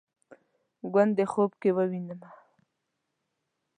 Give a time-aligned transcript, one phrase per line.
[0.91, 2.29] ګوندې خوب کې ووینمه